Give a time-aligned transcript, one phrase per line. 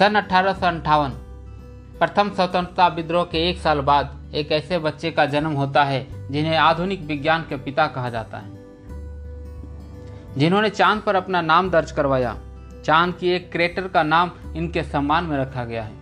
[0.00, 0.58] सन अठारह
[1.98, 6.56] प्रथम स्वतंत्रता विद्रोह के एक साल बाद एक ऐसे बच्चे का जन्म होता है, जिन्हें
[6.56, 8.50] आधुनिक विज्ञान के पिता कहा जाता है।
[10.38, 12.38] जिन्होंने चाँद पर अपना नाम दर्ज करवाया।
[12.84, 15.92] चाँद की एक क्रेटर का नाम इनके सम्मान में रखा गया है।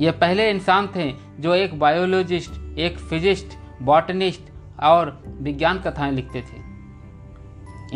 [0.00, 3.46] ये पहले इंसान थे जो एक बायोलॉजिस्ट, एक फिजिस्ट,
[3.82, 4.42] बॉटनिस्ट
[4.80, 6.60] और विज्ञान कथाएँ लिखते थे।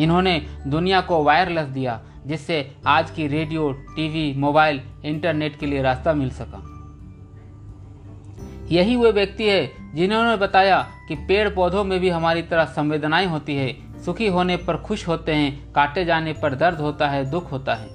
[0.02, 6.12] इन्होंने दुनिया को वायरलेस दिया जिससे आज की रेडियो, टीवी, मोबाइल, इंटरनेट के लिए रास्ता
[6.12, 6.70] मिल सका।
[8.72, 13.56] यही वो व्यक्ति है जिन्होंने बताया कि पेड़ पौधों में भी हमारी तरह संवेदनाएँ होती
[13.56, 17.74] है, सुखी होने पर खुश होते हैं, काटे जाने पर दर्द होता है, दुख होता
[17.74, 17.88] है।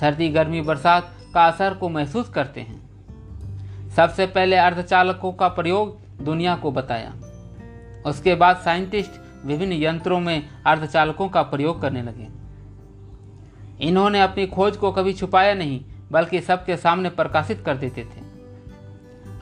[0.00, 2.90] सर्दी, गर्मी, बरसात का असर को महसूस करते हैं।
[3.90, 7.14] सबसे पहले अर्धचालकों का प्रयोग दुनिया को बताया।
[8.06, 9.10] उसके बाद साइंटिस्ट
[9.46, 12.39] विभिन्न यंत्रों में अर्धचालकों का प्रयोग करने लगे।
[13.82, 15.80] इन्होंने अपनी खोज को कभी छुपाया नहीं,
[16.12, 18.28] बल्कि सबके सामने प्रकाशित कर देते थे।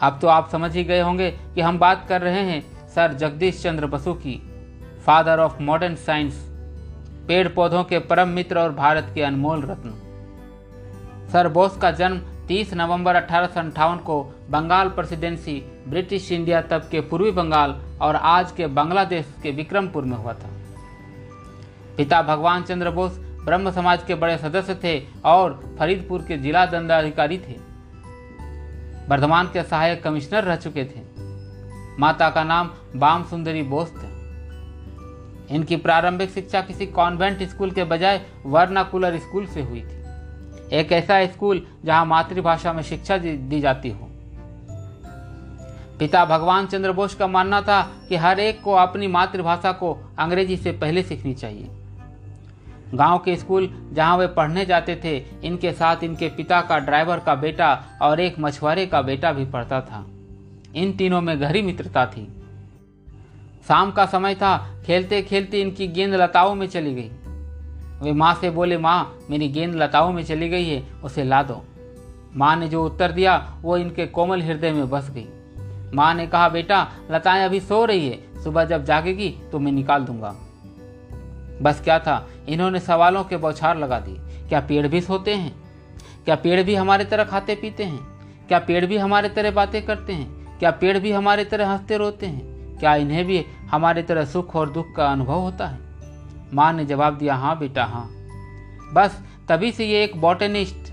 [0.00, 3.62] अब तो आप समझ ही गए होंगे कि हम बात कर रहे हैं सर जगदीश
[3.62, 4.34] चंद्र बसु की,
[5.06, 6.34] फादर ऑफ़ मॉडर्न साइंस
[7.28, 9.94] पेड़ पौधों के परम मित्र और भारत के अनमोल रत्न।
[11.32, 17.30] सर बोस का जन्म 30 नवंबर अठारह को बंगाल प्रेसिडेंसी, ब्रिटिश इंडिया तब के पूर्वी
[17.30, 20.50] बंगाल और आज के बांग्लादेश के विक्रमपुर में हुआ था।
[21.96, 23.18] पिता भगवान चंद्र बोस
[23.48, 27.56] ब्रह्म समाज के बड़े सदस्य थे और फरीदपुर के जिला दंडाधिकारी थे।
[29.08, 31.00] वर्धमान के सहायक कमिश्नर रह चुके थे।
[31.98, 38.20] माता का नाम बाम सुंदरी बोस थे। इनकी प्रारंभिक शिक्षा किसी कॉन्वेंट स्कूल के बजाय
[38.46, 44.08] वर्नाकुलर स्कूल से हुई थी। एक ऐसा स्कूल जहाँ मातृभाषा में शिक्षा दी जाती हो।
[45.98, 50.56] पिता भगवान चंद्र बोस का मानना था कि हर एक को अपनी मातृभाषा को अंग्रेज़ी
[50.56, 51.70] से पहले सीखनी चाहिए।
[52.94, 57.34] गाँव के स्कूल जहाँ वे पढ़ने जाते थे, इनके साथ इनके पिता का ड्राइवर का
[57.34, 60.06] बेटा और एक मछुआरे का बेटा भी पढ़ता था।
[60.74, 62.28] इन तीनों में गहरी मित्रता थी।
[63.68, 67.10] शाम का समय था खेलते खेलते इनकी गेंद लताओं में चली गई।
[68.02, 71.64] वे माँ से बोले, माँ, मेरी गेंद लताओं में चली गई है, उसे ला दो।
[72.36, 75.26] माँ ने जो उत्तर दिया, वो इनके कोमल हृदय में बस गई।
[75.94, 80.04] माँ ने कहा, बेटा, लताएँ अभी सो रही है, सुबह जब जागेगी तो मैं निकाल
[80.04, 80.36] दूँगा।
[81.62, 84.16] बस क्या था इन्होंने सवालों के बौछार लगा दी
[84.48, 85.52] क्या पेड़ भी सोते हैं?
[86.24, 87.98] क्या पेड़ भी हमारे तरह खाते पीते हैं?
[88.48, 90.58] क्या पेड़ भी हमारे तरह बातें करते हैं?
[90.58, 92.58] क्या पेड़ भी हमारे तरह हँसते रोते हैं?
[92.78, 95.78] क्या इन्हें भी हमारे तरह सुख और दुख का अनुभव होता है?
[96.54, 98.08] माँ ने जवाब दिया हाँ बेटा हाँ।
[98.92, 100.92] बस तभी से ये एक बॉटनिस्ट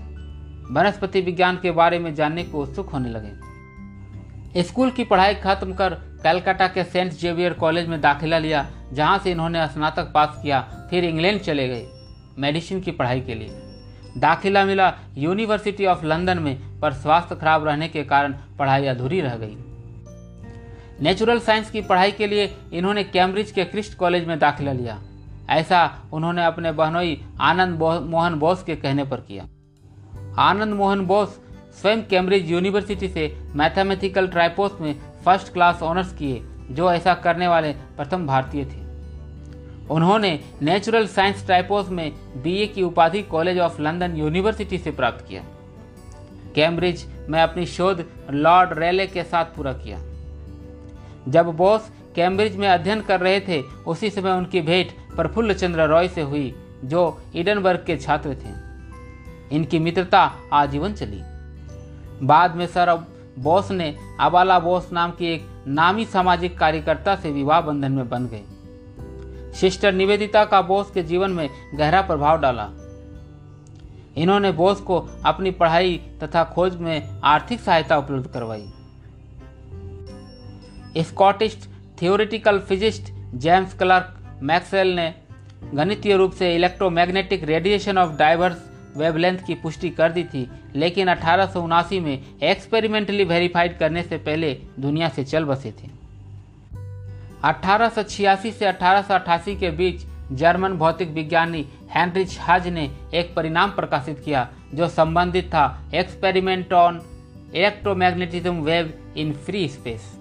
[0.70, 5.94] वनस्पति विज्ञान के बारे में जानने को उत्सुक होने लगे। स्कूल की पढ़ाई खत्म कर
[6.24, 10.60] कलकत्ता के सेंट जेवियर कॉलेज में दाखिला लिया जहाँ से इन्होंने स्नातक पास किया,
[10.90, 11.86] फिर इंग्लैंड चले गए,
[12.38, 13.62] मेडिसिन की पढ़ाई के लिए।
[14.18, 19.36] दाखिला मिला यूनिवर्सिटी ऑफ़ लंदन में, पर स्वास्थ्य खराब रहने के कारण पढ़ाई अधूरी रह
[19.36, 19.56] गई।
[21.02, 24.98] नेचुरल साइंस की पढ़ाई के लिए इन्होंने कैम्ब्रिज के क्रिस्ट कॉलेज में दाखिला लिया।
[25.50, 25.80] ऐसा
[26.12, 29.46] उन्होंने अपने बहनोई आनंद मोहन बोस के कहने पर किया।
[30.42, 31.40] आनंद मोहन बोस
[31.80, 37.72] स्वयं कैम्ब्रिज यूनिवर्सिटी से मैथमेटिकल ट्राइपोस में फ़र्स्ट क्लास ऑनर्स किए। जो ऐसा करने वाले
[37.72, 38.86] प्रथम भारतीय थे।
[39.90, 42.12] उन्होंने नेचुरल साइंस ट्राइपोस में
[42.42, 45.44] बीए की उपाधि कॉलेज ऑफ़ लंदन यूनिवर्सिटी से प्राप्त किया।
[46.54, 49.98] कैम्ब्रिज में अपनी शोध लॉर्ड रेले के साथ पूरा किया।
[51.28, 56.08] जब बोस कैम्ब्रिज में अध्ययन कर रहे थे, उसी समय उनकी भेंट प्रफुल्ल चंद्र रॉय
[56.08, 56.54] से हुई,
[56.84, 58.66] जो इडनबर्ग के छात्र थे।
[59.56, 61.22] इनकी मित्रता आजीवन चली।
[62.26, 62.88] बाद में सर
[63.38, 68.26] बोस ने अबाला बोस नाम की एक नामी सामाजिक कार्यकर्ता से विवाह बंधन में बन
[68.26, 72.68] गई। सिस्टर निवेदिता का बोस के जीवन में गहरा प्रभाव डाला।
[74.16, 78.66] इन्होंने बोस को अपनी पढ़ाई तथा खोज में आर्थिक सहायता उपलब्ध करवाई।
[81.02, 81.68] Scottish
[82.02, 85.14] theoretical physicist James Clerk Maxwell ने
[85.74, 88.56] गणितीय रूप से electromagnetic radiation of diverse
[88.96, 94.18] wavelength की पुष्टि कर दी थी, लेकिन अठारह सौ उनासी में एक्सपेरिमेंटली वेरीफाइड करने से
[94.18, 95.88] पहले दुनिया से चल बसे थे।
[97.44, 104.48] 1886 से 1888 के बीच जर्मन भौतिक विज्ञानी हैंनरिच हज ने एक परिणाम प्रकाशित किया,
[104.74, 107.00] जो संबंधित था experiment on
[107.54, 110.12] electromagnetism wave in free space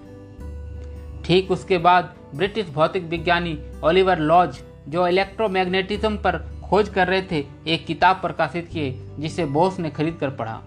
[1.25, 6.35] ठीक उसके बाद ब्रिटिश भौतिक विज्ञानी ओलिवर लॉज जो इलेक्ट्रोमैग्नेटिज्म पर
[6.69, 10.61] खोज कर रहे थे, एक किताब प्रकाशित किए, जिसे बोस ने खरीद कर पढ़ा।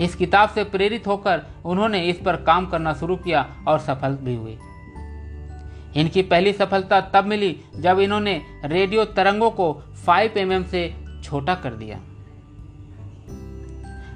[0.00, 4.34] इस किताब से प्रेरित होकर उन्होंने इस पर काम करना शुरू किया और सफल भी
[4.34, 4.58] हुए।
[5.96, 9.72] इनकी पहली सफलता तब मिली जब इन्होंने रेडियो तरंगों को
[10.06, 10.94] 5 एम से
[11.24, 12.00] छोटा कर दिया।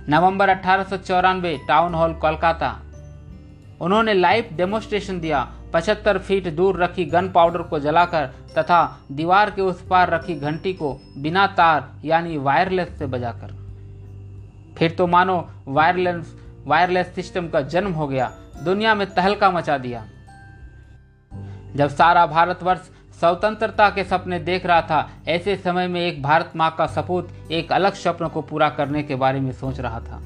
[0.09, 2.81] नवंबर अठारह सौ चौरानवे, टाउन हॉल, कोलकाता।
[3.81, 5.41] उन्होंने लाइव डेमोस्ट्रेशन दिया
[5.75, 8.27] 75 फीट दूर रखी गन पाउडर को जलाकर
[8.59, 8.81] तथा
[9.13, 13.55] दीवार के उस पार रखी घंटी को बिना तार, यानी वायरलेस से बजाकर।
[14.79, 15.37] फिर तो मानो
[15.69, 16.35] वायरलेस
[16.67, 18.31] वायरलेस सिस्टम का जन्म हो गया,
[18.65, 20.05] दुनिया में तहलका मचा दिया।
[21.77, 22.91] जब सारा भारतवर्ष
[23.21, 27.73] स्वतंत्रता के सपने देख रहा था, ऐसे समय में एक भारत माँ का सपूत एक
[27.73, 30.21] अलग स्वप्न को पूरा करने के बारे में सोच रहा था।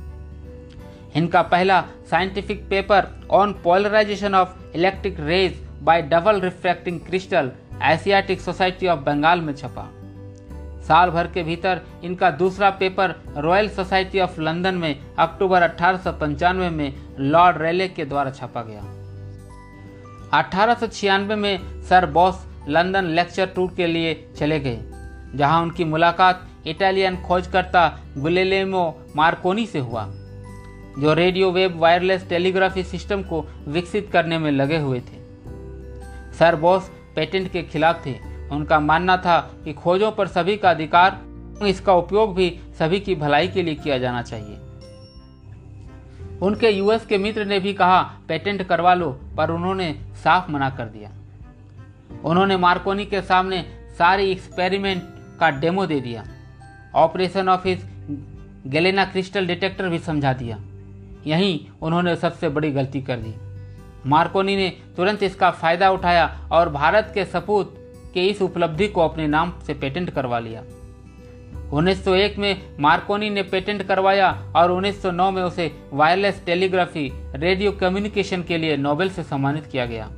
[1.16, 1.80] इनका पहला
[2.10, 7.50] scientific paper on polarisation of electric rays by double refracting crystal
[7.82, 9.88] Asiatic Society of Bengal में छपा।
[10.88, 16.12] साल भर के भीतर इनका दूसरा paper Royal Society of London में अक्टूबर अठारह सौ
[16.12, 18.82] पंचानवे में लॉर्ड रेले के द्वारा छपा गया।
[20.38, 24.78] अठारह में sir Bose London lecture tour के लिए चले गए,
[25.34, 28.84] जहाँ उनकी मुलाकात इटालियन खोजकर्ता गुलेलेमो
[29.16, 30.06] मार्कोनी से हुआ।
[30.98, 35.26] जो radio, wave, wireless telegraphy system को विकसित करने में लगे हुए थे।
[36.34, 38.14] सर बॉस पेटेंट के खिलाफ थे।
[38.52, 41.20] उनका मानना था कि खोजों पर सभी का अधिकार,
[41.66, 44.56] इसका उपयोग भी सभी की भलाई के लिए किया जाना चाहिए।
[46.42, 50.84] उनके यूएस के मित्र ने भी कहा, पेटेंट करवा लो, पर उन्होंने साफ़ मना कर
[50.84, 51.10] दिया।
[52.24, 53.64] उन्होंने मार्कोनी के सामने
[53.98, 55.02] सारी एक्सपेरिमेंट
[55.40, 56.24] का डेमो दे दिया।
[56.94, 57.86] Operation office,
[58.66, 60.58] galena crystal detector भी समझा दिया।
[61.26, 63.34] यहीं उन्होंने सबसे बड़ी गलती कर दी।
[64.06, 67.74] मार्कोनी ने तुरंत इसका फ़ायदा उठाया और भारत के सपूत
[68.14, 70.62] के इस उपलब्धि को अपने नाम से पेटेंट करवा लिया।
[71.72, 78.58] 1901 में मार्कोनी ने पेटेंट करवाया और 1909 में उसे वायरलेस टेलीग्राफी, रेडियो कम्युनिकेशन के
[78.58, 80.10] लिए नोबेल से सम्मानित किया गया।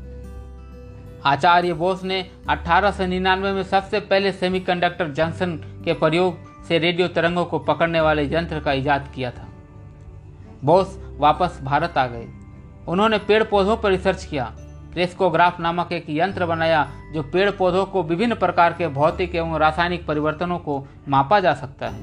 [1.24, 7.08] आचार्य बोस ने अठारह सौ निन्यानवे में सबसे पहले सेमीकंडक्टर जंक्शन के प्रयोग से रेडियो
[7.08, 9.47] तरंगों को पकड़ने वाले यंत्र का इजाद किया था।
[10.64, 12.26] बोस वापस भारत आ गए।
[12.88, 14.44] उन्होंने पेड़ पौधों पर रिसर्च किया।
[14.92, 20.06] क्रेस्कोग्राफ नामक एक यंत्र बनाया जो पेड़ पौधों को विभिन्न प्रकार के भौतिक एवं रासायनिक
[20.06, 22.00] परिवर्तनों को मापा जा सकता है।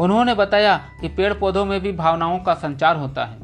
[0.00, 3.38] उन्होंने बताया कि पेड़ पौधों में भी भावनाओं का संचार होता है।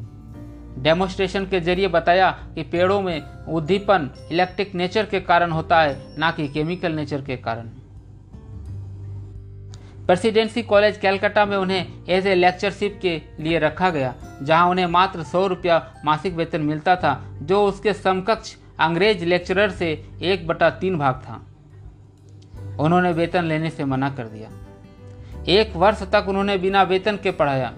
[0.83, 6.31] डेमोस्ट्रेशन के ज़रिए बताया कि पेड़ों में उद्दीपन इलेक्ट्रिक नेचर के कारण होता है, ना
[6.31, 7.69] कि केमिकल नेचर के कारण।
[10.11, 14.13] प्रेसिडेंसी कॉलेज कैलकाटा में उन्हें एज ए लेक्चरशिप के लिए रखा गया,
[14.43, 20.09] जहाँ उन्हें मात्र सौ रुपया मासिक वेतन मिलता था, जो उसके समकक्ष अंग्रेज़ लेक्चरर से
[20.21, 21.39] एक बटा तीन भाग था।
[22.79, 24.49] उन्होंने वेतन लेने से मना कर दिया।
[25.47, 27.73] एक वर्ष तक उन्होंने बिना वेतन के पढ़ाया।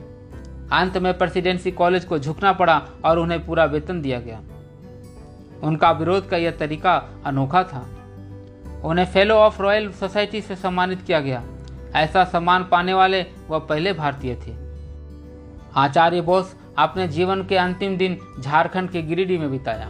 [0.72, 4.42] अंत में प्रेसिडेंसी कॉलेज को झुकना पड़ा और उन्हें पूरा वेतन दिया गया।
[5.64, 7.88] उनका विरोध का यह तरीका अनोखा था।
[8.84, 11.44] उन्हें फेलो ऑफ़ रॉयल सोसाइटी से सम्मानित किया गया।
[11.96, 14.54] ऐसा सम्मान पाने वाले वह पहले भारतीय थे।
[15.76, 19.88] आचार्य बोस अपने जीवन के अंतिम दिन झारखंड के गिरिडीह में बिताया।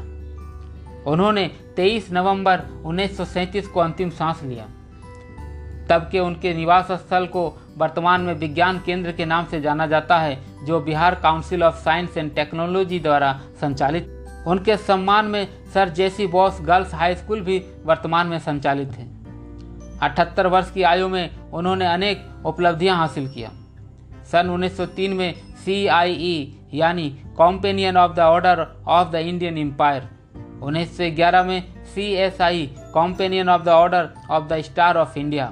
[1.12, 4.66] उन्होंने 23 नवंबर 1937 को अंतिम सांस लिया।
[5.90, 10.20] तब के उनके निवास स्थल को वर्तमान में विज्ञान केंद्र के नाम से जाना जाता
[10.20, 16.28] है, जो Bihar council of science and technology द्वारा संचालित। उनके सम्मान में sir JC
[16.28, 19.13] Bose girls high school भी वर्तमान में संचालित है।
[20.04, 23.52] अठहत्तर वर्ष की आयु में उन्होंने अनेक उपलब्धियाँ हासिल किया।
[24.32, 25.34] सन 1903 में
[25.66, 30.08] सी आई ई यानी Companion of the Order of the Indian Empire
[30.64, 35.52] 1911 में C S I Companion of the Order of the Star of India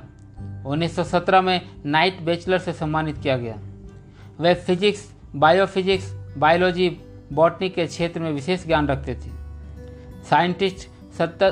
[0.66, 3.56] 1917 में नाइट बैचलर से सम्मानित किया गया।
[4.40, 6.90] वे फिजिक्स बायोफिजिक्स बायोलॉजी
[7.34, 9.30] बॉटनी के क्षेत्र में विशेष ज्ञान रखते थे।
[10.30, 10.90] साइंटिस्ट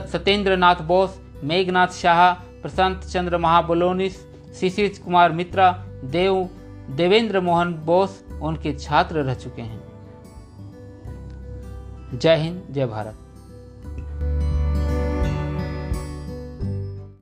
[0.07, 4.13] सत्येंद्र नाथ बोस, मेघनाथ शाह प्रशांत चंद्र महाबलोनिस
[4.59, 6.49] शिशिर कुमार मित्रा, देव,
[6.89, 9.89] देवेंद्र मोहन बोस उनके छात्र रह चुके हैं।
[12.13, 13.18] जय हिंद, जय भारत।